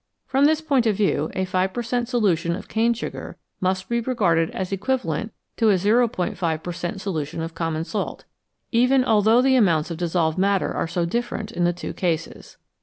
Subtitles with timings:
[0.25, 3.99] From this point of view, a 5 per cent, solution of cane sugar must be
[3.99, 8.25] regarded as equivalent to a 0*5 per cent, solution of common salt,
[8.71, 12.57] even although the amounts of dissolved matter are so different in the two cases.